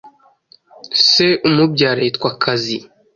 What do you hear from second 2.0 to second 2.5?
yitwa